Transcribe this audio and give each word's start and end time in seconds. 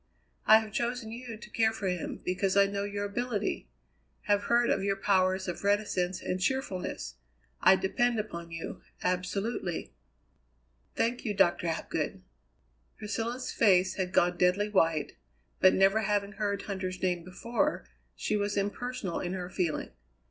I 0.47 0.57
have 0.61 0.71
chosen 0.73 1.11
you 1.11 1.37
to 1.37 1.49
care 1.51 1.71
for 1.71 1.87
him, 1.87 2.21
because 2.25 2.57
I 2.57 2.65
know 2.65 2.83
your 2.85 3.05
ability; 3.05 3.67
have 4.23 4.45
heard 4.45 4.71
of 4.71 4.81
your 4.81 4.95
powers 4.95 5.47
of 5.47 5.63
reticence 5.63 6.23
and 6.23 6.41
cheerfulness. 6.41 7.17
I 7.61 7.75
depend 7.75 8.17
upon 8.19 8.49
you 8.49 8.81
absolutely." 9.03 9.93
"Thank 10.95 11.23
you, 11.23 11.35
Doctor 11.35 11.67
Hapgood." 11.67 12.23
Priscilla's 12.97 13.51
face 13.51 13.93
had 13.93 14.11
gone 14.11 14.37
deadly 14.39 14.69
white, 14.69 15.17
but 15.59 15.75
never 15.75 15.99
having 15.99 16.31
heard 16.31 16.63
Huntter's 16.63 16.99
name 17.03 17.23
before, 17.23 17.85
she 18.15 18.35
was 18.35 18.57
impersonal 18.57 19.19
in 19.19 19.33
her 19.33 19.51
feeling. 19.51 19.91